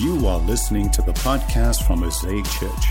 [0.00, 2.86] You are listening to the podcast from Mosaic Church.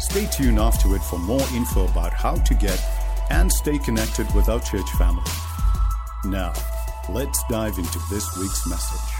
[0.00, 2.84] Stay tuned afterward for more info about how to get
[3.30, 5.22] and stay connected with our church family.
[6.24, 6.52] Now,
[7.08, 9.14] let's dive into this week's message.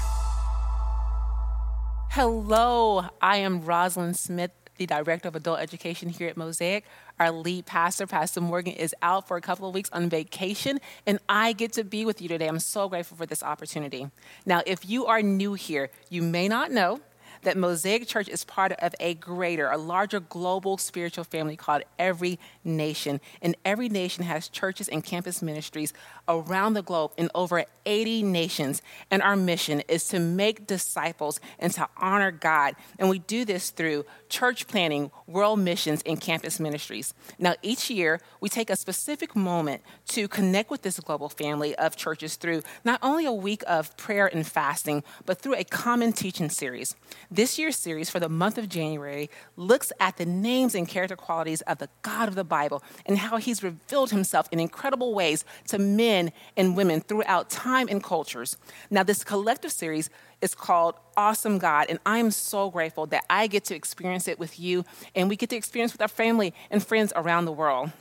[2.11, 6.84] Hello, I am Rosalind Smith, the Director of Adult Education here at Mosaic.
[7.18, 11.18] Our lead pastor, Pastor Morgan, is out for a couple of weeks on vacation, and
[11.29, 12.48] I get to be with you today.
[12.48, 14.10] I'm so grateful for this opportunity.
[14.45, 17.00] Now, if you are new here, you may not know
[17.42, 22.38] that Mosaic Church is part of a greater, a larger global spiritual family called Every
[22.65, 23.20] Nation.
[23.41, 25.93] And every nation has churches and campus ministries
[26.28, 28.82] around the globe in over 80 nations.
[29.10, 32.74] And our mission is to make disciples and to honor God.
[32.98, 37.15] And we do this through church planting, world missions, and campus ministries.
[37.38, 41.96] Now, each year, we take a specific moment to connect with this global family of
[41.96, 46.48] churches through not only a week of prayer and fasting, but through a common teaching
[46.48, 46.96] series.
[47.30, 51.60] This year's series for the month of January looks at the names and character qualities
[51.62, 55.79] of the God of the Bible and how he's revealed himself in incredible ways to
[55.79, 56.13] men
[56.57, 58.57] and women throughout time and cultures.
[58.90, 63.65] Now, this collective series is called Awesome God, and I'm so grateful that I get
[63.66, 64.84] to experience it with you
[65.15, 67.93] and we get to experience with our family and friends around the world.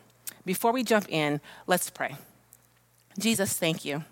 [0.46, 2.16] Before we jump in, let's pray.
[3.18, 4.04] Jesus, thank you.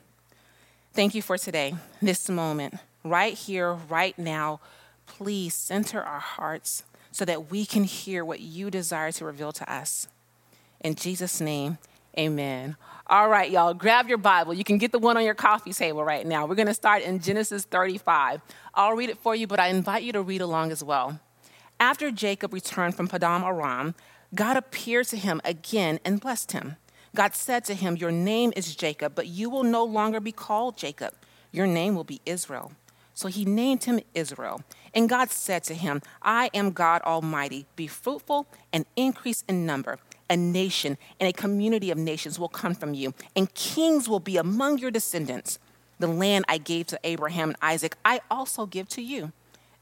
[0.94, 4.60] Thank you for today, this moment, right here, right now.
[5.08, 9.72] Please center our hearts so that we can hear what you desire to reveal to
[9.72, 10.08] us.
[10.80, 11.78] In Jesus' name,
[12.18, 12.76] amen.
[13.08, 14.54] All right, y'all, grab your Bible.
[14.54, 16.46] You can get the one on your coffee table right now.
[16.46, 18.42] We're going to start in Genesis 35.
[18.74, 21.20] I'll read it for you, but I invite you to read along as well.
[21.80, 23.96] After Jacob returned from Paddan Aram,
[24.34, 26.78] God appeared to him again and blessed him.
[27.14, 30.78] God said to him, Your name is Jacob, but you will no longer be called
[30.78, 31.14] Jacob.
[31.52, 32.72] Your name will be Israel.
[33.14, 34.62] So he named him Israel.
[34.94, 37.66] And God said to him, I am God Almighty.
[37.76, 40.00] Be fruitful and increase in number
[40.32, 44.38] a nation and a community of nations will come from you, and kings will be
[44.38, 45.60] among your descendants.
[46.00, 49.34] The land I gave to Abraham and Isaac, I also give to you,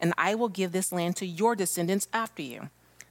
[0.01, 2.69] and I will give this land to your descendants after you.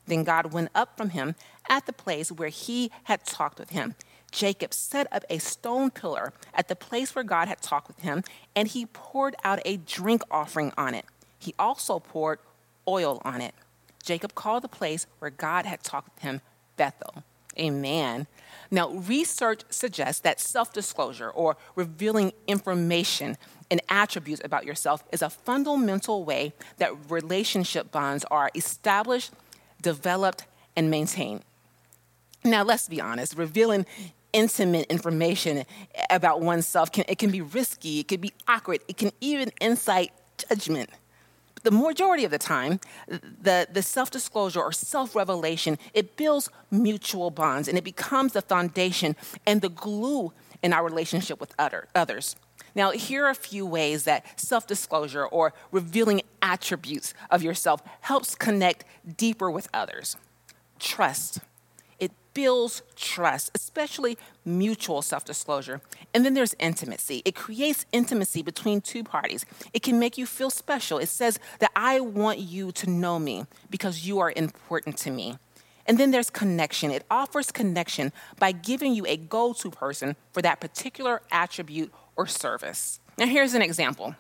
[0.09, 1.37] Then God went up from him
[1.69, 3.94] at the place where he had talked with him.
[4.32, 8.25] Jacob set up a stone pillar at the place where God had talked with him,
[8.56, 11.04] and he poured out a drink offering on it.
[11.38, 12.41] He also poured
[12.88, 13.54] oil on it.
[14.03, 16.41] Jacob called the place where God had talked with him
[16.78, 17.22] Bethel.
[17.59, 18.27] Amen.
[18.71, 23.37] Now, research suggests that self disclosure or revealing information
[23.71, 29.33] and attributes about yourself is a fundamental way that relationship bonds are established,
[29.83, 30.47] developed,
[30.77, 31.43] and maintained.
[32.44, 33.84] Now, let's be honest, revealing
[34.33, 35.65] intimate information
[36.10, 40.12] about oneself can, it can be risky, it can be awkward, it can even incite
[40.49, 40.91] judgment
[41.63, 47.31] the majority of the time, the, the self disclosure or self revelation, it builds mutual
[47.31, 50.33] bonds and it becomes the foundation and the glue
[50.63, 52.37] in our relationship with other, others.
[52.75, 58.35] Now, here are a few ways that self disclosure or revealing attributes of yourself helps
[58.35, 58.85] connect
[59.17, 60.17] deeper with others.
[60.79, 61.41] Trust
[62.38, 65.81] builds trust, especially mutual self disclosure.
[66.15, 67.21] And then there's intimacy.
[67.25, 69.44] It creates intimacy between two parties.
[69.72, 70.98] It can make you feel special.
[70.98, 75.37] It says that I want you to know me because you are important to me.
[75.84, 76.93] And then there's connection.
[76.93, 82.28] It offers connection by giving you a go to person for that particular attribute or
[82.28, 83.00] service.
[83.19, 84.15] Now, here's an example.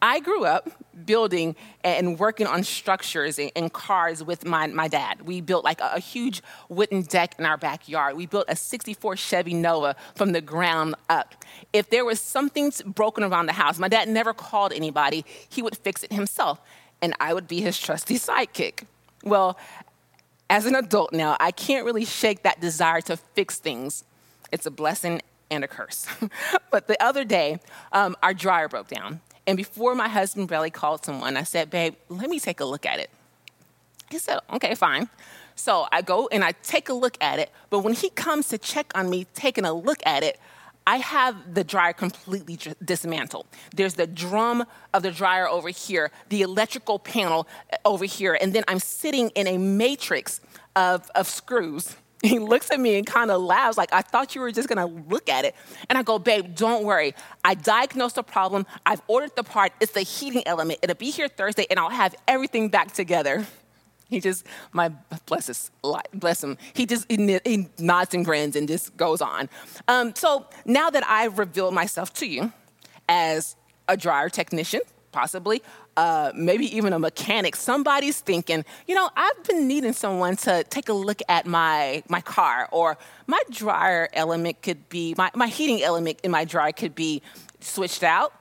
[0.00, 0.70] I grew up
[1.06, 5.22] building and working on structures and cars with my, my dad.
[5.22, 8.16] We built like a, huge wooden deck in our backyard.
[8.16, 11.44] We built a 64 Chevy Nova from the ground up.
[11.72, 15.24] If there was something broken around the house, my dad never called anybody.
[15.48, 16.60] He would fix it himself,
[17.02, 18.84] and I would be his trusty sidekick.
[19.24, 19.58] Well,
[20.48, 24.04] as an adult now, I can't really shake that desire to fix things.
[24.52, 25.20] It's a blessing
[25.50, 26.06] and a curse.
[26.70, 27.58] but the other day,
[27.92, 31.94] um, our dryer broke down and before my husband really called someone, I said, Babe,
[32.10, 33.08] let me take a look at it.
[34.10, 35.08] He said, Okay, fine.
[35.56, 37.50] So I go and I take a look at it.
[37.70, 40.38] But when he comes to check on me, taking a look at it,
[40.86, 43.46] I have the dryer completely dismantled.
[43.74, 48.52] There's the drum of the dryer over here, the electrical panel uh, over here, and
[48.52, 50.42] then I'm sitting in a matrix
[50.76, 54.40] of, of screws He looks at me and kind of laughs, like, I thought you
[54.40, 55.54] were just gonna look at it.
[55.88, 57.14] And I go, babe, don't worry.
[57.44, 58.66] I diagnosed the problem.
[58.84, 59.72] I've ordered the part.
[59.80, 60.80] It's the heating element.
[60.82, 63.46] It'll be here Thursday, and I'll have everything back together.
[64.10, 64.90] He just, my
[65.26, 65.70] bless his,
[66.14, 66.56] bless him.
[66.72, 69.50] He just he, he nods and grins and just goes on.
[69.86, 72.50] Um, so now that I've revealed myself to you
[73.06, 73.54] as
[73.86, 74.80] a dryer technician,
[75.12, 75.62] possibly,
[75.96, 80.88] uh, maybe even a mechanic, somebody's thinking, you know, I've been needing someone to take
[80.88, 85.82] a look at my, my car, or my dryer element could be, my, my heating
[85.82, 87.22] element in my dryer could be
[87.60, 88.32] switched out.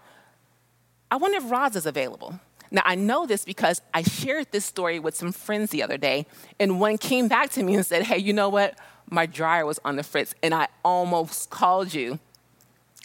[1.10, 2.40] I wonder if Roz is available.
[2.70, 6.26] Now, I know this because I shared this story with some friends the other day,
[6.60, 8.78] and one came back to me and said, Hey, you know what?
[9.10, 12.20] My dryer was on the fritz, and I almost called you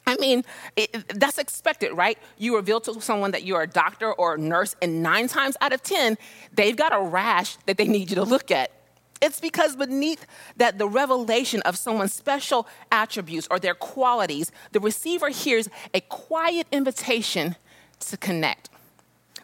[0.06, 0.44] I mean,
[0.76, 2.18] it, that's expected, right?
[2.36, 5.72] You reveal to someone that you're a doctor or a nurse, and nine times out
[5.72, 6.18] of 10,
[6.52, 8.72] they've got a rash that they need you to look at.
[9.20, 10.26] It's because beneath
[10.56, 16.66] that the revelation of someone's special attributes or their qualities, the receiver hears a quiet
[16.72, 17.54] invitation
[18.00, 18.68] to connect.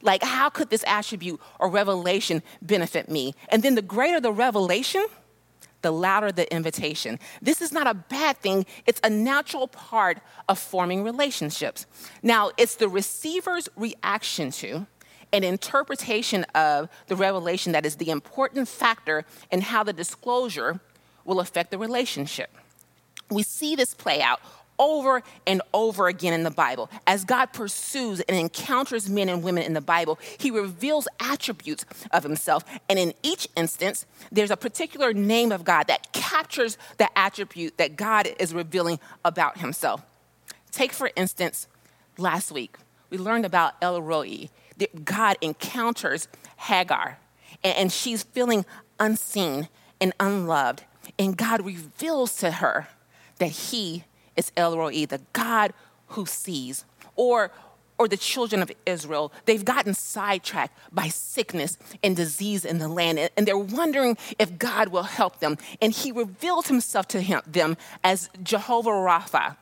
[0.02, 3.34] Like, how could this attribute or revelation benefit me?
[3.50, 5.06] And then the greater the revelation,
[5.82, 7.18] the louder the invitation.
[7.40, 11.86] This is not a bad thing, it's a natural part of forming relationships.
[12.22, 14.86] Now, it's the receiver's reaction to
[15.32, 20.80] an interpretation of the revelation that is the important factor in how the disclosure
[21.24, 22.50] will affect the relationship.
[23.30, 24.40] We see this play out
[24.78, 26.90] over and over again in the Bible.
[27.06, 32.22] As God pursues and encounters men and women in the Bible, he reveals attributes of
[32.22, 32.64] himself.
[32.88, 37.96] And in each instance, there's a particular name of God that captures the attribute that
[37.96, 40.02] God is revealing about himself.
[40.70, 41.66] Take, for instance,
[42.16, 42.76] last week,
[43.10, 44.48] we learned about El Roi.
[44.76, 47.18] That God encounters Hagar,
[47.64, 48.64] and she's feeling
[49.00, 49.68] unseen
[50.00, 50.84] and unloved.
[51.18, 52.86] And God reveals to her
[53.38, 54.04] that he
[54.38, 55.74] is El Roi, the God
[56.08, 56.86] who sees.
[57.16, 57.50] Or,
[57.98, 63.28] or the children of Israel, they've gotten sidetracked by sickness and disease in the land,
[63.36, 65.58] and they're wondering if God will help them.
[65.82, 69.56] And he reveals himself to him, them as Jehovah Rapha,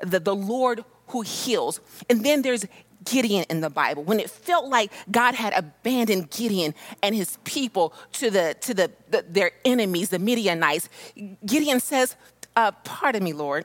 [0.00, 1.80] the, the Lord who heals.
[2.08, 2.64] And then there's
[3.04, 7.94] Gideon in the Bible, when it felt like God had abandoned Gideon and his people
[8.12, 10.88] to, the, to the, the their enemies, the Midianites,
[11.44, 12.14] Gideon says,
[12.56, 13.64] uh, Pardon me, Lord.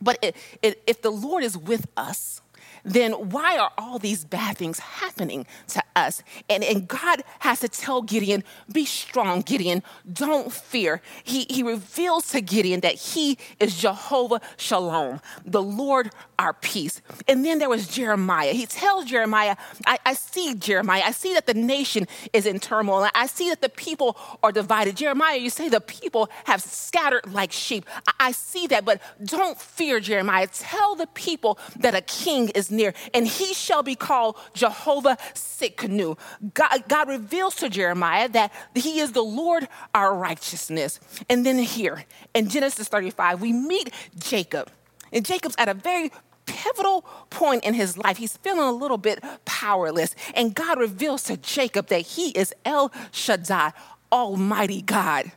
[0.00, 2.40] But it, it, if the Lord is with us,
[2.86, 6.22] then why are all these bad things happening to us?
[6.48, 11.02] And, and God has to tell Gideon, be strong, Gideon, don't fear.
[11.24, 17.00] He, he reveals to Gideon that he is Jehovah Shalom, the Lord our peace.
[17.26, 18.52] And then there was Jeremiah.
[18.52, 19.56] He tells Jeremiah,
[19.86, 23.08] I, I see Jeremiah, I see that the nation is in turmoil.
[23.14, 24.96] I see that the people are divided.
[24.96, 27.86] Jeremiah, you say the people have scattered like sheep.
[28.06, 30.46] I, I see that, but don't fear, Jeremiah.
[30.46, 36.18] Tell the people that a king is near, and he shall be called Jehovah Tsidkenu.
[36.54, 41.00] God, God reveals to Jeremiah that he is the Lord our righteousness.
[41.28, 44.70] And then here in Genesis 35, we meet Jacob.
[45.12, 46.10] And Jacob's at a very
[46.46, 48.16] pivotal point in his life.
[48.16, 50.14] He's feeling a little bit powerless.
[50.34, 53.72] And God reveals to Jacob that he is El Shaddai,
[54.12, 55.32] Almighty God.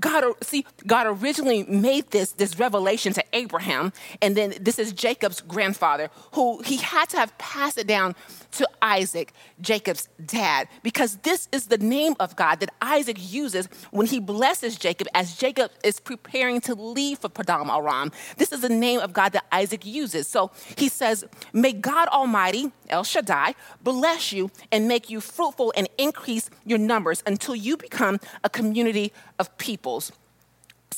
[0.00, 3.92] God, see, God originally made this, this revelation to Abraham,
[4.22, 8.14] and then this is Jacob's grandfather, who he had to have passed it down
[8.52, 14.06] to Isaac, Jacob's dad, because this is the name of God that Isaac uses when
[14.06, 18.10] he blesses Jacob as Jacob is preparing to leave for Paddan Aram.
[18.36, 20.28] This is the name of God that Isaac uses.
[20.28, 25.88] So he says, May God Almighty, El Shaddai, bless you and make you fruitful and
[25.98, 28.07] increase your numbers until you become
[28.44, 30.12] a community of peoples.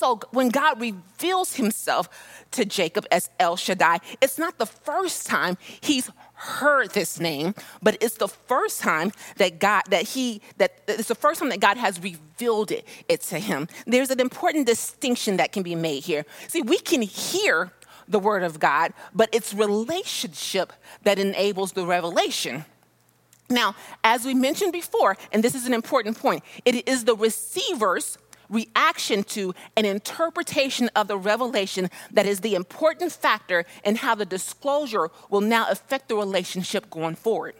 [0.00, 2.09] So when God reveals himself
[2.52, 7.99] to Jacob as El Shaddai, it's not the first time he's heard this name, but
[8.00, 11.76] it's the first time that God that he that it's the first time that God
[11.76, 13.69] has revealed it, it to him.
[13.87, 16.25] There's an important distinction that can be made here.
[16.49, 17.71] See, we can hear
[18.09, 22.64] the word of God, but it's relationship that enables the revelation.
[23.50, 28.16] Now, as we mentioned before, and this is an important point, it is the receiver's
[28.49, 34.25] reaction to an interpretation of the revelation that is the important factor in how the
[34.25, 37.54] disclosure will now affect the relationship going forward.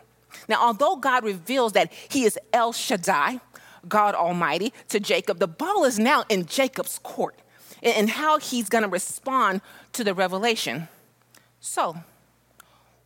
[0.49, 3.41] Now, although God reveals that He is El Shaddai,
[3.89, 7.37] God Almighty, to Jacob, the ball is now in Jacob's court
[7.83, 9.63] and how he's going to respond
[9.95, 10.89] to the revelation.
[11.61, 11.97] So,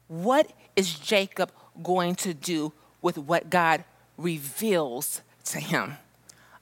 [0.08, 3.84] what is Jacob going to do with what God
[4.16, 5.98] reveals to him?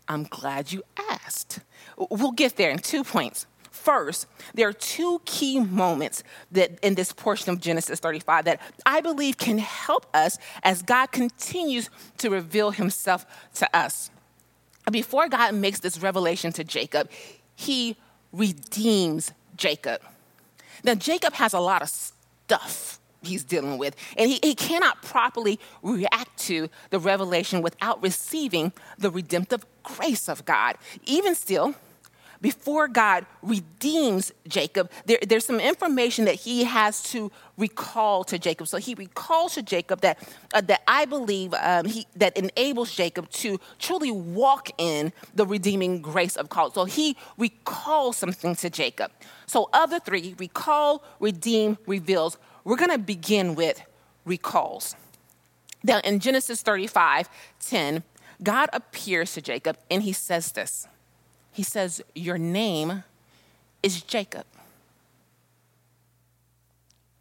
[0.09, 1.61] I'm glad you asked.
[1.97, 3.47] We'll get there in two points.
[3.71, 9.01] First, there are two key moments that in this portion of Genesis 35 that I
[9.01, 14.11] believe can help us as God continues to reveal himself to us.
[14.91, 17.11] Before God makes this revelation to Jacob,
[17.55, 17.97] he
[18.33, 20.01] redeems Jacob.
[20.85, 23.97] Now, Jacob has a lot of stuff he's dealing with.
[24.17, 30.45] And he, he cannot properly react to the revelation without receiving the redemptive grace of
[30.45, 30.77] God.
[31.05, 31.75] Even still,
[32.43, 38.67] before God redeems Jacob, there, there's some information that he has to recall to Jacob.
[38.67, 40.19] So he recalls to Jacob that,
[40.53, 46.03] uh, that I believe um, he, that enables Jacob to truly walk in the redeeming
[46.03, 46.75] grace of God.
[46.75, 49.13] So he recalls something to Jacob.
[49.47, 53.83] So other three, recall, redeem, reveals, we're going to begin with
[54.25, 54.95] recalls.
[55.85, 57.29] Now in Genesis 35,
[57.61, 58.03] 10,
[58.43, 60.87] God appears to Jacob and he says this
[61.53, 63.05] he says, Your name
[63.83, 64.47] is Jacob.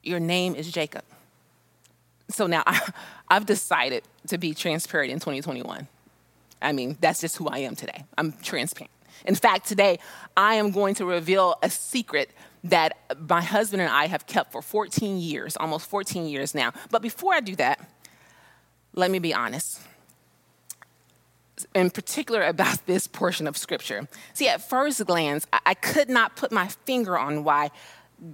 [0.02, 1.04] Your name is Jacob.
[2.30, 2.92] So now I,
[3.30, 5.88] have decided to be transparent in 2021.
[6.62, 8.06] I mean, that's just who I am today.
[8.18, 8.92] I'm transparent.
[9.26, 10.00] In fact, today
[10.36, 12.32] I am going to reveal a secret
[12.64, 16.74] that my husband and I have kept for 14 years, almost 14 years now.
[16.90, 17.80] But before I do that,
[18.94, 19.82] let me be honest
[21.76, 24.08] in particular about this portion of scripture.
[24.34, 27.72] See, at first glance, I could not put my finger on why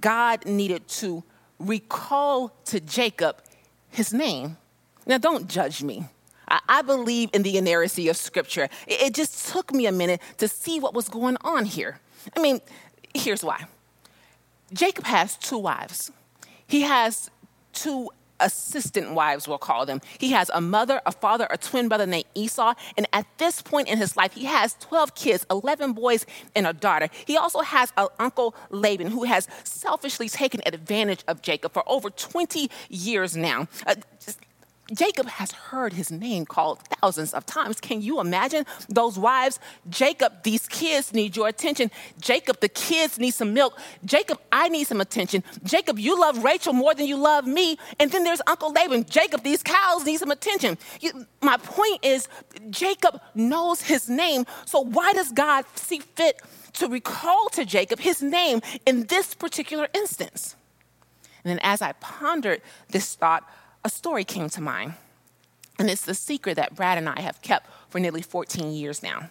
[0.00, 1.24] God needed to
[1.58, 3.42] recall to Jacob
[3.90, 4.56] his name.
[5.06, 6.04] Now, don't judge me.
[6.66, 8.70] I believe in the inerrancy of scripture.
[8.86, 12.00] It just took me a minute to see what was going on here.
[12.34, 12.60] I mean,
[13.14, 13.66] here's why
[14.72, 16.10] Jacob has two wives.
[16.66, 17.30] He has
[17.72, 18.10] two
[18.40, 20.00] assistant wives, we'll call them.
[20.18, 22.74] He has a mother, a father, a twin brother named Esau.
[22.96, 26.72] And at this point in his life, he has 12 kids, 11 boys, and a
[26.72, 27.08] daughter.
[27.26, 32.10] He also has an uncle Laban who has selfishly taken advantage of Jacob for over
[32.10, 33.68] 20 years now.
[33.86, 33.96] Uh,
[34.92, 37.80] Jacob has heard his name called thousands of times.
[37.80, 39.60] Can you imagine those wives?
[39.90, 41.90] Jacob, these kids need your attention.
[42.20, 43.78] Jacob, the kids need some milk.
[44.04, 45.44] Jacob, I need some attention.
[45.62, 47.78] Jacob, you love Rachel more than you love me.
[48.00, 49.04] And then there's Uncle Laban.
[49.04, 50.78] Jacob, these cows need some attention.
[51.00, 52.26] You, my point is,
[52.70, 54.46] Jacob knows his name.
[54.64, 56.40] So why does God see fit
[56.74, 60.56] to recall to Jacob his name in this particular instance?
[61.44, 63.44] And then as I pondered this thought,
[63.84, 64.94] a story came to mind.
[65.78, 69.30] And it's the secret that Brad and I have kept for nearly 14 years now.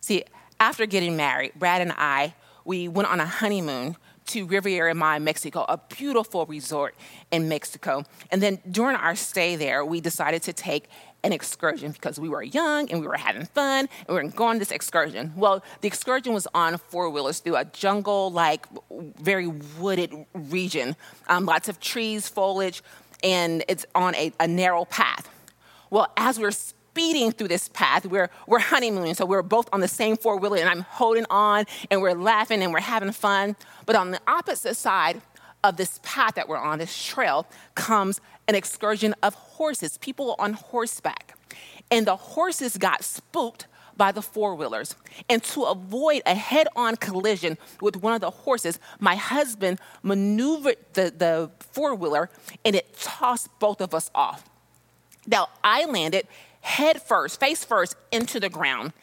[0.00, 0.24] See,
[0.58, 5.64] after getting married, Brad and I, we went on a honeymoon to Riviera Maya, Mexico,
[5.68, 6.94] a beautiful resort
[7.30, 8.04] in Mexico.
[8.30, 10.88] And then during our stay there, we decided to take
[11.22, 14.50] an excursion because we were young and we were having fun and we were going
[14.50, 15.32] on this excursion.
[15.36, 20.96] Well, the excursion was on four wheelers through a jungle like, very wooded region,
[21.28, 22.82] um, lots of trees, foliage,
[23.22, 25.28] and it's on a, a narrow path.
[25.90, 29.88] Well, as we're speeding through this path, we're, we're honeymooning, so we're both on the
[29.88, 33.56] same four wheeler, and I'm holding on, and we're laughing, and we're having fun.
[33.86, 35.20] But on the opposite side
[35.62, 40.54] of this path that we're on, this trail, comes an excursion of horses, people on
[40.54, 41.36] horseback.
[41.90, 43.66] And the horses got spooked
[44.00, 44.96] by the four wheelers.
[45.28, 50.78] And to avoid a head on collision with one of the horses, my husband maneuvered
[50.94, 52.30] the, the four wheeler
[52.64, 54.48] and it tossed both of us off.
[55.26, 56.26] Now, I landed
[56.62, 58.94] head first, face first, into the ground.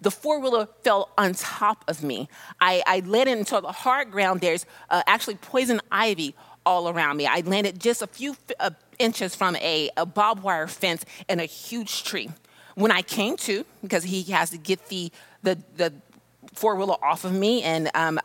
[0.00, 2.28] The four wheeler fell on top of me.
[2.60, 4.40] I, I landed into the hard ground.
[4.40, 7.26] There's uh, actually poison ivy all around me.
[7.26, 8.70] I landed just a few uh,
[9.00, 12.30] inches from a, a barbed wire fence and a huge tree.
[12.74, 15.12] When I came to, because he has to get the,
[15.42, 15.92] the, the
[16.54, 18.18] four wheeler off of me, and um,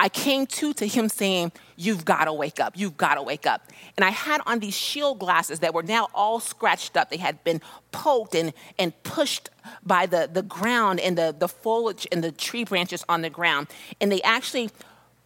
[0.00, 2.74] I came to to him saying, You've got to wake up.
[2.76, 3.66] You've got to wake up.
[3.96, 7.10] And I had on these shield glasses that were now all scratched up.
[7.10, 9.48] They had been poked and, and pushed
[9.84, 13.68] by the, the ground and the, the foliage and the tree branches on the ground.
[14.00, 14.70] And they actually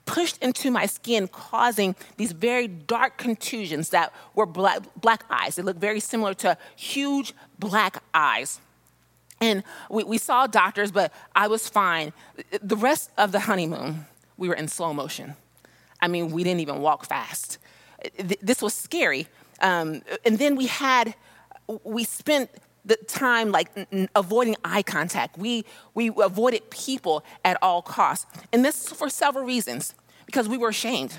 [0.07, 5.57] pushed into my skin, causing these very dark contusions that were black, black eyes.
[5.57, 8.61] They looked very similar to huge black eyes.
[9.41, 12.13] And we, we saw doctors, but I was fine.
[12.63, 14.07] The rest of the honeymoon,
[14.37, 15.37] we were in slow motion.
[16.01, 17.59] I mean, we didn't even walk fast.
[18.19, 19.27] This was scary.
[19.61, 21.15] Um, and then we had,
[21.83, 22.51] we spent
[22.85, 25.39] the time like n- avoiding eye contact.
[25.39, 25.65] We,
[25.95, 28.27] we avoided people at all costs.
[28.53, 29.95] And this for several reasons,
[30.27, 31.19] because we were ashamed.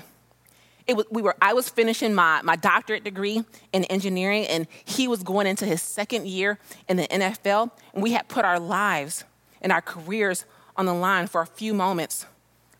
[0.86, 5.08] It was, we were, I was finishing my, my doctorate degree in engineering, and he
[5.08, 6.58] was going into his second year
[6.88, 7.72] in the NFL.
[7.92, 9.24] And we had put our lives
[9.60, 10.44] and our careers
[10.76, 12.26] on the line for a few moments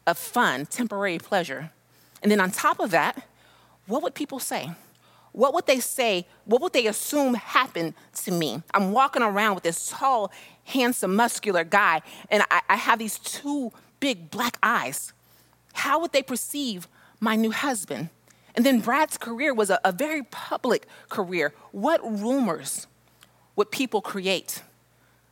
[0.06, 1.72] of fun, temporary pleasure.
[2.22, 3.26] And then on top of that,
[3.86, 4.70] what would people say?
[5.36, 6.26] What would they say?
[6.46, 7.92] What would they assume happened
[8.24, 8.62] to me?
[8.72, 10.32] I'm walking around with this tall,
[10.64, 12.00] handsome, muscular guy,
[12.30, 15.12] and I, I have these two big black eyes.
[15.74, 16.88] How would they perceive
[17.20, 18.08] my new husband?
[18.54, 21.52] And then Brad's career was a, a very public career.
[21.70, 22.86] What rumors
[23.56, 24.62] would people create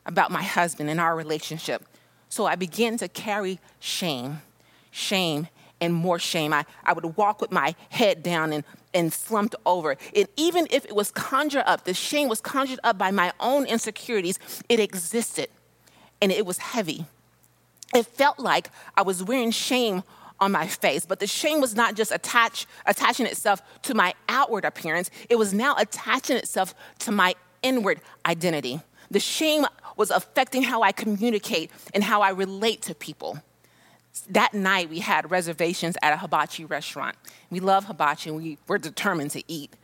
[0.05, 1.83] about my husband and our relationship?
[2.29, 4.43] So I began to carry shame,
[4.91, 5.49] shame,
[5.85, 6.53] and more shame.
[6.53, 9.97] I, I would walk with my head down and, and slumped over.
[10.15, 13.67] And even if it was conjured up, the shame was conjured up by my own
[13.67, 14.39] insecurities,
[14.69, 15.49] it existed
[16.21, 17.07] and it was heavy.
[17.95, 20.03] It felt like I was wearing shame
[20.41, 24.65] on my face, but the shame was not just attach, attaching itself to my outward
[24.65, 28.81] appearance, it was now attaching itself to my inward identity.
[29.11, 29.65] The shame
[29.97, 33.39] was affecting how I communicate and how I relate to people.
[34.31, 37.17] That night, we had reservations at a hibachi restaurant.
[37.51, 39.75] We love hibachi and we were determined to eat.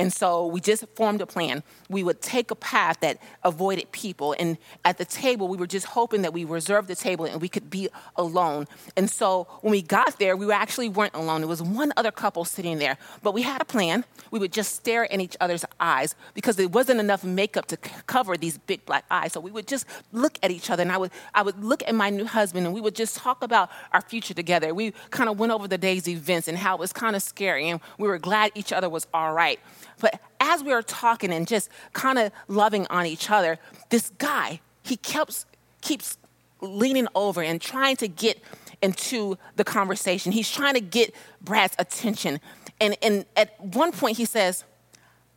[0.00, 1.62] And so we just formed a plan.
[1.90, 4.34] We would take a path that avoided people.
[4.38, 7.48] And at the table, we were just hoping that we reserved the table and we
[7.48, 8.66] could be alone.
[8.96, 11.42] And so when we got there, we actually weren't alone.
[11.42, 12.96] There was one other couple sitting there.
[13.22, 14.04] But we had a plan.
[14.30, 17.76] We would just stare in each other's eyes because there wasn't enough makeup to
[18.06, 19.34] cover these big black eyes.
[19.34, 20.82] So we would just look at each other.
[20.82, 23.42] And I would, I would look at my new husband and we would just talk
[23.42, 24.72] about our future together.
[24.72, 27.68] We kind of went over the day's events and how it was kind of scary.
[27.68, 29.60] And we were glad each other was all right.
[29.98, 33.58] But as we were talking and just kind of loving on each other,
[33.90, 35.46] this guy, he keeps,
[35.80, 36.18] keeps
[36.60, 38.42] leaning over and trying to get
[38.82, 40.32] into the conversation.
[40.32, 42.40] He's trying to get Brad's attention.
[42.80, 44.64] And, and at one point, he says,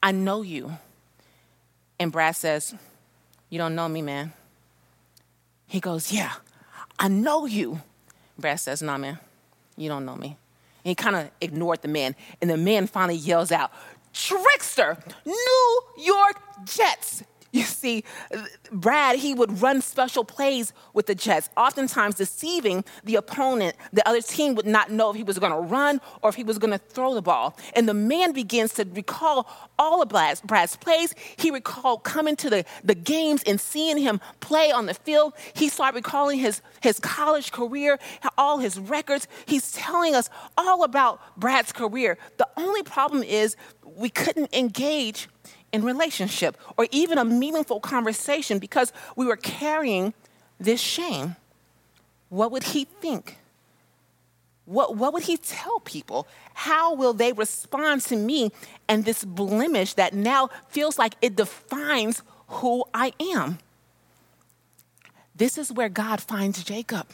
[0.02, 0.78] I know you.
[2.00, 2.74] And Brad says,
[3.50, 4.34] You don't know me, man.
[5.68, 6.34] He goes, Yeah,
[7.00, 7.82] I know you.
[8.38, 9.20] Brad says, nah, man,
[9.78, 10.28] you don't know me.
[10.28, 12.16] And he kind of ignored the man.
[12.42, 13.72] And the man finally yells out,
[14.14, 17.24] trickster, New York Jets.
[17.64, 18.04] You see,
[18.72, 23.76] Brad, he would run special plays with the Jets, oftentimes deceiving the opponent.
[23.94, 26.44] The other team would not know if he was going to run or if he
[26.44, 27.56] was going to throw the ball.
[27.76, 31.14] And the man begins to recall all of Brad's, Brad's plays.
[31.38, 35.34] He recalled coming to the, the games and seeing him play on the field.
[35.54, 38.00] He started recalling his, his college career,
[38.36, 39.28] all his records.
[39.46, 42.18] He's telling us all about Brad's career.
[42.38, 45.30] The only problem is we couldn't engage
[45.74, 50.14] in relationship or even a meaningful conversation because we were carrying
[50.60, 51.36] this shame.
[52.30, 53.38] What would he think?
[54.66, 56.28] What, what would he tell people?
[56.54, 58.52] How will they respond to me
[58.88, 63.58] and this blemish that now feels like it defines who I am?
[65.36, 67.08] This is where God finds Jacob.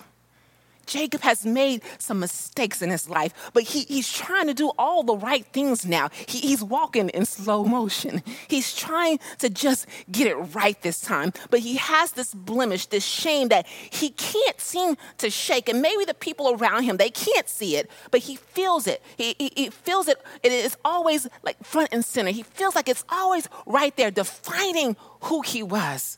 [0.89, 5.03] Jacob has made some mistakes in his life, but he, he's trying to do all
[5.03, 6.09] the right things now.
[6.25, 8.23] He, he's walking in slow motion.
[8.47, 13.05] He's trying to just get it right this time, but he has this blemish, this
[13.05, 15.69] shame that he can't seem to shake.
[15.69, 19.03] And maybe the people around him, they can't see it, but he feels it.
[19.15, 20.19] He, he, he feels it.
[20.41, 22.31] It is always like front and center.
[22.31, 26.17] He feels like it's always right there, defining who he was.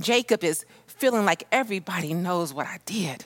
[0.00, 3.24] Jacob is feeling like everybody knows what I did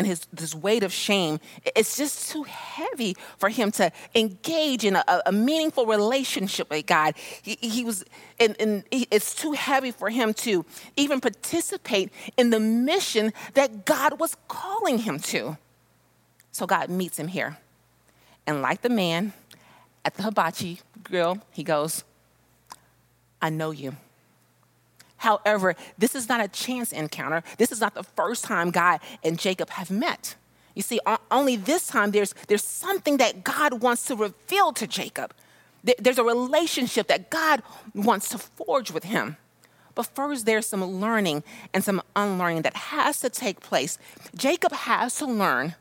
[0.00, 1.38] and his this weight of shame
[1.76, 7.14] it's just too heavy for him to engage in a, a meaningful relationship with god.
[7.42, 8.02] He, he was,
[8.38, 10.64] and, and it's too heavy for him to
[10.96, 15.58] even participate in the mission that god was calling him to.
[16.50, 17.58] So god meets him here.
[18.46, 19.34] And like the man
[20.04, 22.04] at the hibachi grill he goes
[23.42, 23.94] i know you
[25.20, 27.42] However, this is not a chance encounter.
[27.58, 30.34] This is not the first time God and Jacob have met.
[30.74, 30.98] You see,
[31.30, 35.34] only this time there's, there's something that God wants to reveal to Jacob.
[35.98, 37.62] There's a relationship that God
[37.94, 39.36] wants to forge with him.
[39.94, 43.98] But first, there's some learning and some unlearning that has to take place.
[44.34, 45.74] Jacob has to learn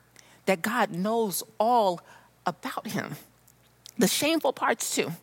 [0.48, 2.02] that God knows all
[2.46, 3.16] about him,
[3.98, 5.14] the shameful parts too.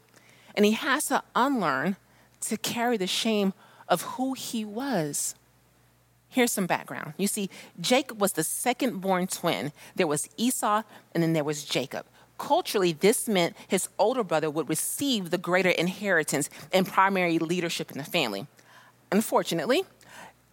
[0.54, 1.96] And he has to unlearn
[2.42, 3.52] to carry the shame
[3.88, 5.34] of who he was.
[6.28, 7.14] Here's some background.
[7.16, 7.48] You see,
[7.80, 9.72] Jacob was the second born twin.
[9.94, 10.82] There was Esau,
[11.14, 12.04] and then there was Jacob.
[12.38, 17.98] Culturally, this meant his older brother would receive the greater inheritance and primary leadership in
[17.98, 18.46] the family.
[19.10, 19.84] Unfortunately,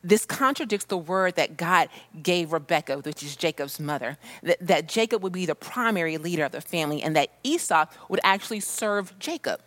[0.04, 1.90] this contradicts the word that God
[2.22, 6.52] gave Rebekah, which is Jacob's mother, that, that Jacob would be the primary leader of
[6.52, 9.62] the family and that Esau would actually serve Jacob.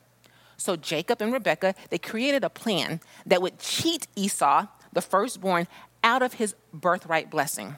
[0.56, 5.66] So Jacob and Rebekah, they created a plan that would cheat Esau, the firstborn,
[6.02, 7.76] out of his birthright blessing.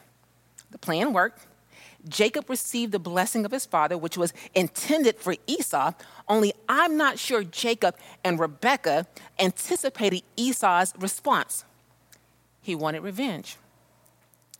[0.70, 1.46] The plan worked.
[2.08, 5.92] Jacob received the blessing of his father, which was intended for Esau,
[6.28, 9.06] only I'm not sure Jacob and Rebekah
[9.38, 11.64] anticipated Esau's response.
[12.62, 13.56] He wanted revenge.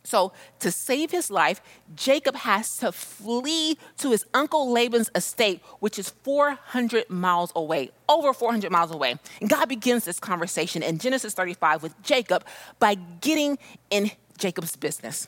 [0.03, 1.61] So, to save his life,
[1.95, 8.33] Jacob has to flee to his uncle Laban's estate, which is 400 miles away, over
[8.33, 9.15] 400 miles away.
[9.41, 12.45] And God begins this conversation in Genesis 35 with Jacob
[12.79, 13.59] by getting
[13.89, 15.27] in Jacob's business.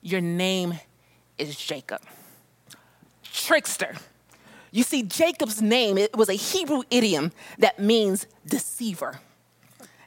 [0.00, 0.80] Your name
[1.38, 2.00] is Jacob.
[3.22, 3.96] Trickster.
[4.70, 9.20] You see, Jacob's name, it was a Hebrew idiom that means deceiver.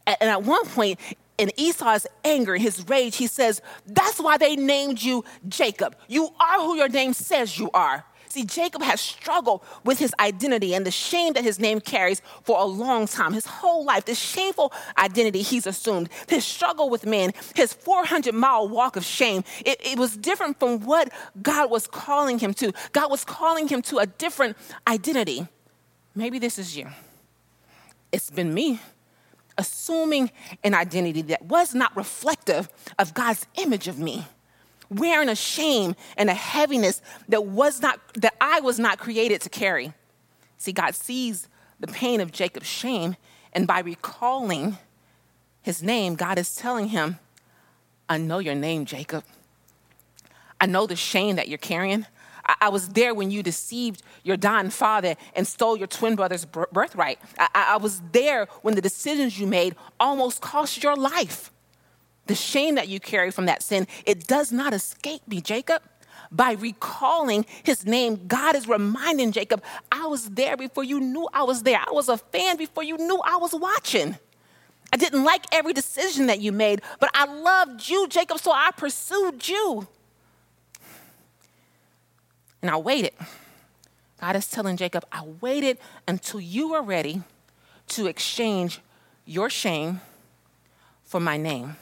[0.07, 0.99] And at one point,
[1.37, 5.95] in Esau's anger, his rage, he says, That's why they named you Jacob.
[6.07, 8.05] You are who your name says you are.
[8.29, 12.59] See, Jacob has struggled with his identity and the shame that his name carries for
[12.59, 17.31] a long time, his whole life, the shameful identity he's assumed, his struggle with men,
[17.55, 19.45] his 400 mile walk of shame.
[19.65, 22.73] It, it was different from what God was calling him to.
[22.91, 25.47] God was calling him to a different identity.
[26.13, 26.89] Maybe this is you.
[28.11, 28.81] It's been me
[29.57, 30.31] assuming
[30.63, 34.27] an identity that was not reflective of God's image of me,
[34.89, 39.49] wearing a shame and a heaviness that was not that I was not created to
[39.49, 39.93] carry.
[40.57, 41.47] See, God sees
[41.79, 43.15] the pain of Jacob's shame,
[43.53, 44.77] and by recalling
[45.61, 47.19] his name, God is telling him,
[48.07, 49.23] I know your name, Jacob.
[50.61, 52.05] I know the shame that you're carrying.
[52.45, 56.45] I, I was there when you deceived your dying father and stole your twin brother's
[56.45, 57.19] birthright.
[57.37, 61.51] I, I was there when the decisions you made almost cost your life.
[62.27, 65.81] The shame that you carry from that sin, it does not escape me, Jacob.
[66.31, 71.43] By recalling his name, God is reminding Jacob, I was there before you knew I
[71.43, 71.77] was there.
[71.77, 74.17] I was a fan before you knew I was watching.
[74.91, 78.71] I didn't like every decision that you made, but I loved you, Jacob, so I
[78.71, 79.87] pursued you.
[82.65, 83.13] And I waited.
[84.19, 87.21] God is telling Jacob, I waited until you were ready
[87.89, 88.79] to exchange
[89.23, 90.01] your shame
[91.03, 91.75] for my name.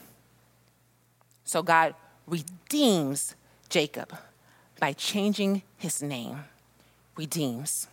[1.46, 1.96] So God
[2.28, 3.36] redeems
[3.70, 4.14] Jacob
[4.78, 6.44] by changing his name.
[7.16, 7.88] Redeems.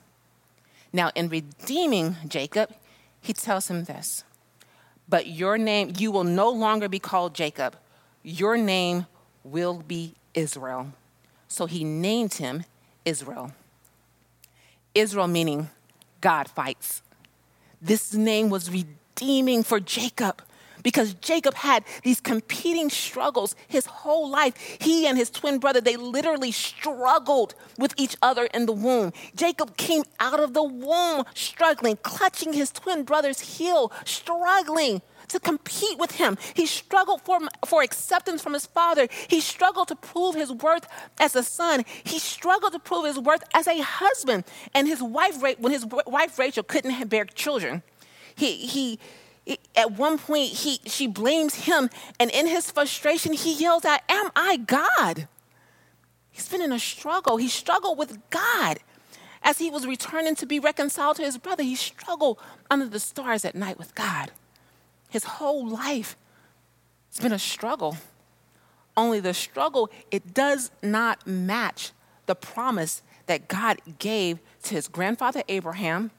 [0.93, 2.71] Now, in redeeming Jacob,
[3.21, 4.25] he tells him this
[5.09, 7.77] But your name, you will no longer be called Jacob,
[8.25, 9.07] your name
[9.45, 10.93] will be Israel.
[11.47, 12.65] So he named him
[13.05, 13.53] Israel.
[14.95, 15.71] Israel meaning
[16.21, 17.03] God fights.
[17.81, 20.43] This name was redeeming for Jacob
[20.83, 24.55] because Jacob had these competing struggles his whole life.
[24.81, 29.13] He and his twin brother, they literally struggled with each other in the womb.
[29.35, 35.99] Jacob came out of the womb struggling, clutching his twin brother's heel, struggling to compete
[35.99, 36.37] with him.
[36.55, 39.09] He struggled for, for acceptance from his father.
[39.29, 40.87] He struggled to prove his worth
[41.19, 41.85] as a son.
[42.05, 44.45] He struggled to prove his worth as a husband.
[44.75, 47.83] And his wife, when his wife Rachel couldn't bear children,
[48.35, 48.99] he, he,
[49.75, 51.91] at one point he, she blames him.
[52.19, 55.29] And in his frustration, he yells out, Am I God?
[56.31, 57.37] He's been in a struggle.
[57.37, 58.79] He struggled with God.
[59.43, 62.39] As he was returning to be reconciled to his brother, he struggled
[62.71, 64.31] under the stars at night with God.
[65.11, 66.17] His whole life,
[67.09, 67.97] it's been a struggle.
[68.97, 71.93] Only the struggle, it does not match
[72.27, 76.11] the promise that God gave to his grandfather Abraham,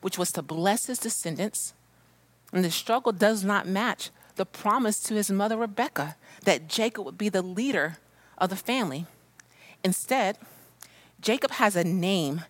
[0.00, 1.74] which was to bless his descendants.
[2.52, 7.18] And the struggle does not match the promise to his mother Rebecca that Jacob would
[7.18, 7.98] be the leader
[8.36, 9.06] of the family.
[9.82, 10.38] Instead,
[11.20, 12.42] Jacob has a name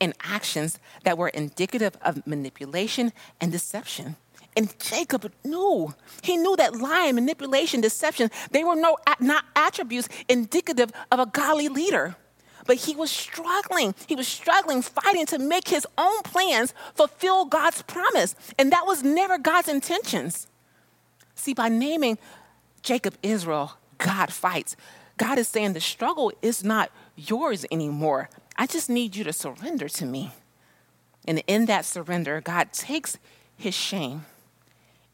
[0.00, 4.16] and actions that were indicative of manipulation and deception.
[4.56, 5.94] And Jacob knew.
[6.22, 11.68] He knew that lying, manipulation, deception, they were no, not attributes indicative of a godly
[11.68, 12.16] leader.
[12.66, 13.94] But he was struggling.
[14.06, 18.34] He was struggling, fighting to make his own plans fulfill God's promise.
[18.58, 20.48] And that was never God's intentions.
[21.34, 22.18] See, by naming
[22.82, 24.76] Jacob Israel, God fights.
[25.16, 28.28] God is saying the struggle is not yours anymore.
[28.56, 30.32] I just need you to surrender to me.
[31.26, 33.18] And in that surrender, God takes
[33.56, 34.26] his shame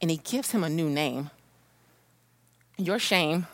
[0.01, 1.31] and he gives him a new name.
[2.77, 3.47] Your shame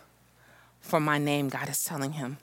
[0.81, 2.39] for my name, God is telling him.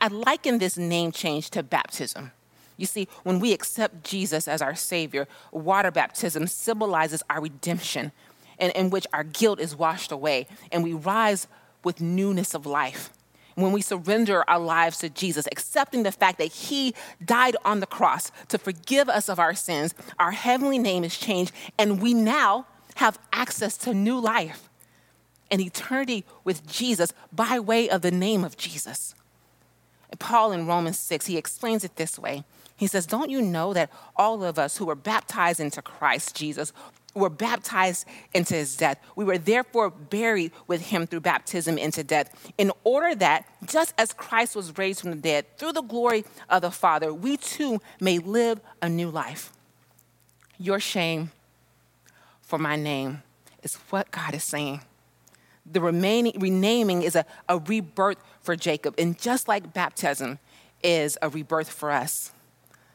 [0.00, 2.32] I liken this name change to baptism.
[2.76, 8.12] You see, when we accept Jesus as our Savior, water baptism symbolizes our redemption,
[8.58, 11.46] in, in which our guilt is washed away and we rise
[11.84, 13.10] with newness of life.
[13.54, 17.86] When we surrender our lives to Jesus, accepting the fact that He died on the
[17.86, 22.66] cross to forgive us of our sins, our heavenly name is changed, and we now
[22.98, 24.68] have access to new life
[25.52, 29.14] and eternity with Jesus by way of the name of Jesus.
[30.10, 32.42] And Paul in Romans 6, he explains it this way.
[32.76, 36.72] He says, Don't you know that all of us who were baptized into Christ Jesus
[37.14, 38.98] were baptized into his death.
[39.14, 44.12] We were therefore buried with him through baptism into death, in order that, just as
[44.12, 48.18] Christ was raised from the dead through the glory of the Father, we too may
[48.18, 49.52] live a new life.
[50.58, 51.30] Your shame
[52.48, 53.22] for my name
[53.62, 54.80] is what God is saying.
[55.70, 58.94] The remaining renaming is a, a rebirth for Jacob.
[58.96, 60.38] And just like baptism
[60.82, 62.32] is a rebirth for us,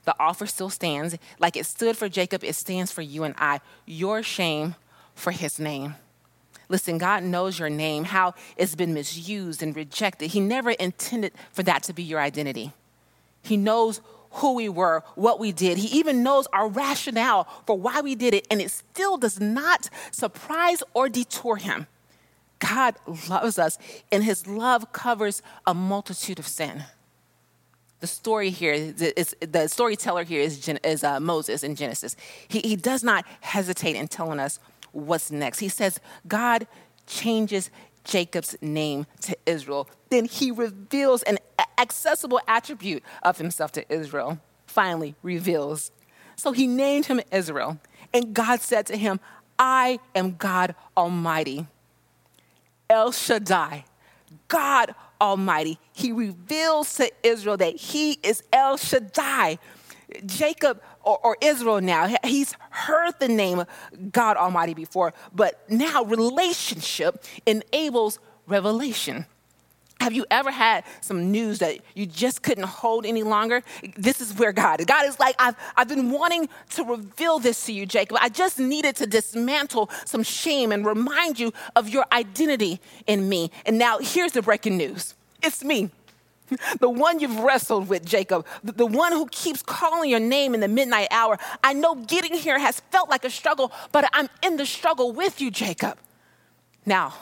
[0.05, 1.15] the offer still stands.
[1.37, 3.61] Like it stood for Jacob, it stands for you and I.
[3.85, 4.73] Your shame
[5.13, 5.97] for his name.
[6.67, 10.31] Listen, God knows your name, how it's been misused and rejected.
[10.31, 12.73] He never intended for that to be your identity.
[13.43, 14.01] He knows
[14.33, 15.77] who we were, what we did.
[15.77, 19.89] He even knows our rationale for why we did it, and it still does not
[20.11, 21.87] surprise or detour him.
[22.59, 22.95] God
[23.29, 23.77] loves us,
[24.11, 26.85] and his love covers a multitude of sin.
[27.99, 32.15] The story here is the storyteller here is, is uh, Moses in Genesis.
[32.47, 34.59] He, he does not hesitate in telling us
[34.91, 35.59] what's next.
[35.59, 36.67] He says, God
[37.07, 37.69] changes
[38.03, 39.89] Jacob's name to Israel.
[40.09, 41.39] Then he reveals an
[41.77, 44.39] accessible attribute of himself to Israel.
[44.67, 45.91] Finally, reveals.
[46.35, 47.79] So he named him Israel.
[48.13, 49.19] And God said to him,
[49.57, 51.67] I am God Almighty.
[52.89, 53.85] El Shaddai,
[54.47, 55.79] God Almighty.
[55.93, 59.57] He reveals to Israel that he is El Shaddai.
[60.25, 63.63] Jacob or, or, Israel now, he's heard the name
[64.11, 69.25] God Almighty before, but now relationship enables revelation.
[70.03, 73.63] Have you ever had some news that you just couldn't hold any longer?
[73.95, 74.85] This is where God is.
[74.85, 78.17] God is like, I've, I've been wanting to reveal this to you, Jacob.
[78.19, 83.49] I just needed to dismantle some shame and remind you of your identity in me.
[83.65, 85.89] And now here's the breaking news it's me.
[86.79, 90.67] The one you've wrestled with, Jacob, the one who keeps calling your name in the
[90.67, 91.37] midnight hour.
[91.63, 95.41] I know getting here has felt like a struggle, but I'm in the struggle with
[95.41, 95.97] you, Jacob.
[96.85, 97.13] Now,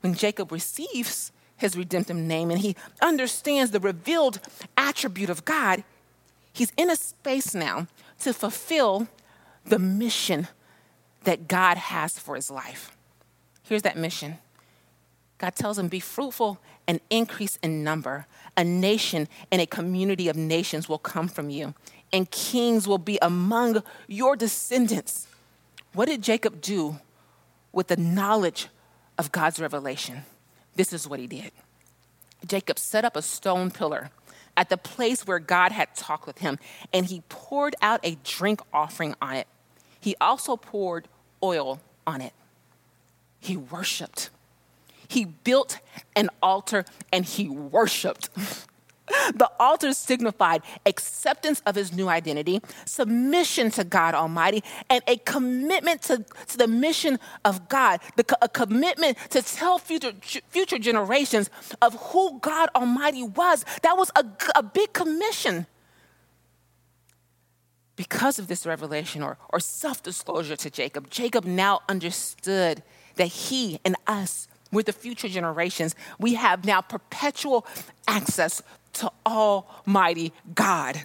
[0.00, 4.40] when Jacob receives his redemptive name and he understands the revealed
[4.76, 5.84] attribute of God,
[6.52, 7.86] he's in a space now
[8.20, 9.08] to fulfill
[9.64, 10.48] the mission
[11.24, 12.96] that God has for his life.
[13.62, 14.38] Here's that mission
[15.38, 18.26] God tells him, Be fruitful and increase in number.
[18.56, 21.74] A nation and a community of nations will come from you,
[22.12, 25.26] and kings will be among your descendants.
[25.94, 26.98] What did Jacob do
[27.72, 28.68] with the knowledge
[29.18, 30.24] of God's revelation?
[30.74, 31.52] This is what he did.
[32.46, 34.10] Jacob set up a stone pillar
[34.56, 36.58] at the place where God had talked with him,
[36.92, 39.46] and he poured out a drink offering on it.
[40.00, 41.08] He also poured
[41.42, 42.32] oil on it.
[43.40, 44.30] He worshiped.
[45.12, 45.78] He built
[46.16, 48.30] an altar and he worshiped.
[49.34, 56.00] The altar signified acceptance of his new identity, submission to God Almighty, and a commitment
[56.02, 60.12] to, to the mission of God, the, a commitment to tell future,
[60.48, 61.50] future generations
[61.82, 63.66] of who God Almighty was.
[63.82, 65.66] That was a, a big commission.
[67.96, 72.82] Because of this revelation or, or self disclosure to Jacob, Jacob now understood
[73.16, 77.66] that he and us with the future generations, we have now perpetual
[78.08, 78.62] access
[78.94, 81.02] to Almighty God.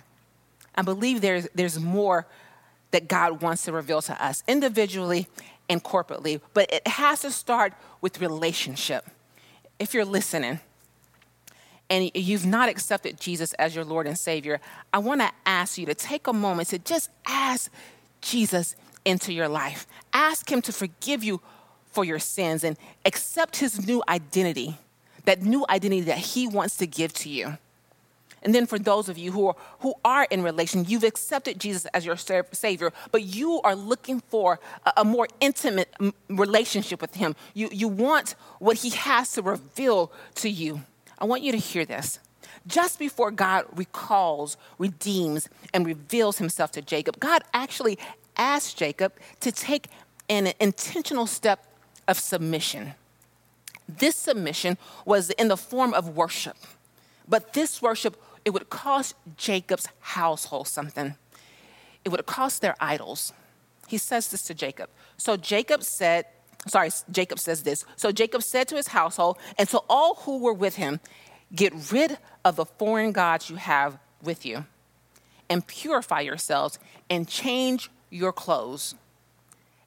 [0.75, 2.25] I believe there's, there's more
[2.91, 5.27] that God wants to reveal to us individually
[5.69, 9.05] and corporately, but it has to start with relationship.
[9.79, 10.59] If you're listening
[11.89, 14.59] and you've not accepted Jesus as your Lord and Savior,
[14.93, 17.71] I want to ask you to take a moment to just ask
[18.21, 18.75] Jesus
[19.05, 19.87] into your life.
[20.13, 21.41] Ask Him to forgive you
[21.97, 24.77] for your sins and accept His new identity,
[25.25, 27.57] that new identity that He wants to give to you.
[28.43, 31.87] And then for those of you who are, who are in relation, you've accepted Jesus
[31.95, 35.91] as your Savior, but you are looking for a, a more intimate
[36.29, 37.35] relationship with Him.
[37.55, 40.83] You, you want what He has to reveal to you.
[41.17, 42.19] I want you to hear this.
[42.67, 47.97] Just before God recalls, redeems, and reveals Himself to Jacob, God actually
[48.37, 49.87] asked Jacob to take
[50.29, 51.63] an intentional step
[52.07, 52.93] of submission.
[53.87, 56.57] This submission was in the form of worship.
[57.27, 61.15] But this worship it would cost Jacob's household something.
[62.05, 63.33] It would cost their idols.
[63.87, 64.89] He says this to Jacob.
[65.17, 66.25] So Jacob said,
[66.67, 67.83] sorry, Jacob says this.
[67.97, 71.01] So Jacob said to his household and to all who were with him,
[71.55, 74.65] Get rid of the foreign gods you have with you,
[75.49, 76.77] and purify yourselves
[77.09, 78.95] and change your clothes.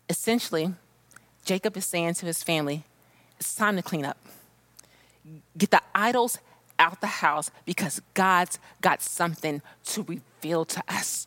[0.09, 0.74] Essentially,
[1.44, 2.85] Jacob is saying to his family,
[3.38, 4.18] It's time to clean up.
[5.57, 6.38] Get the idols
[6.79, 11.26] out the house because God's got something to reveal to us.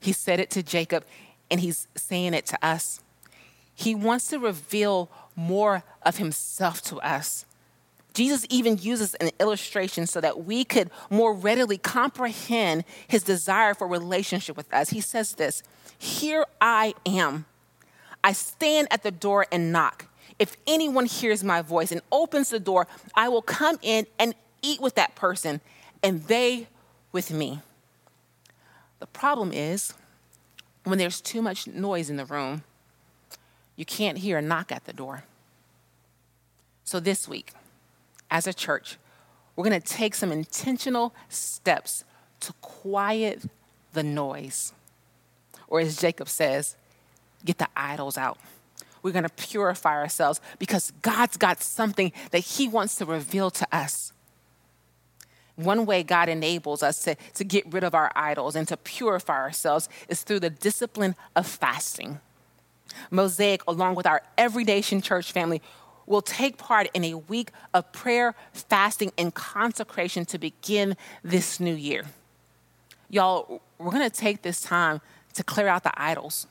[0.00, 1.04] He said it to Jacob,
[1.50, 3.00] and he's saying it to us.
[3.74, 7.44] He wants to reveal more of himself to us.
[8.12, 13.86] Jesus even uses an illustration so that we could more readily comprehend his desire for
[13.86, 14.90] relationship with us.
[14.90, 15.62] He says this
[15.98, 17.46] Here I am.
[18.22, 20.06] I stand at the door and knock.
[20.38, 24.80] If anyone hears my voice and opens the door, I will come in and eat
[24.80, 25.60] with that person,
[26.02, 26.66] and they
[27.12, 27.60] with me.
[28.98, 29.94] The problem is
[30.84, 32.62] when there's too much noise in the room,
[33.76, 35.24] you can't hear a knock at the door.
[36.84, 37.52] So this week,
[38.30, 38.98] as a church,
[39.56, 42.04] we're going to take some intentional steps
[42.40, 43.42] to quiet
[43.92, 44.72] the noise.
[45.68, 46.76] Or as Jacob says,
[47.44, 48.38] get the idols out.
[49.02, 53.66] We're going to purify ourselves because God's got something that He wants to reveal to
[53.72, 54.12] us.
[55.56, 59.36] One way God enables us to, to get rid of our idols and to purify
[59.36, 62.20] ourselves is through the discipline of fasting.
[63.10, 65.60] Mosaic, along with our Every Nation Church family,
[66.06, 71.74] will take part in a week of prayer, fasting, and consecration to begin this new
[71.74, 72.04] year.
[73.08, 75.00] Y'all, we're gonna take this time
[75.34, 76.46] to clear out the idols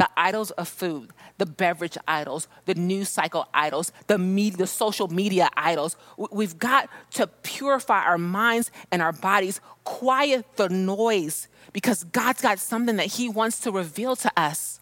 [0.00, 5.08] the idols of food, the beverage idols, the news cycle idols, the media, the social
[5.08, 5.94] media idols.
[6.16, 12.58] We've got to purify our minds and our bodies, quiet the noise, because God's got
[12.58, 14.80] something that He wants to reveal to us.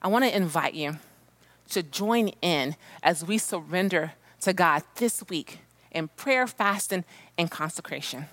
[0.00, 0.96] I want to invite you
[1.68, 5.58] to join in as we surrender to God this week
[5.90, 7.04] in prayer, fasting,
[7.36, 8.28] and consecration.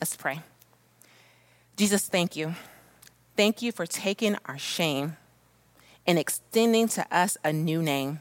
[0.00, 0.40] Let's pray.
[1.76, 2.56] Jesus, thank you.
[3.36, 5.16] Thank you for taking our shame
[6.06, 8.20] and extending to us a new name,